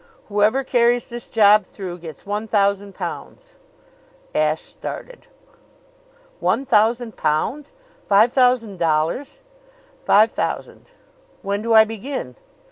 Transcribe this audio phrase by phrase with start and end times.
[0.29, 3.57] Whoever carries this job through gets one thousand pounds."
[4.33, 5.27] Ashe started.
[6.39, 7.71] "One thousand pounds
[8.07, 9.41] five thousand dollars!"
[10.03, 10.93] "Five thousand."
[11.43, 12.35] "When do I begin?"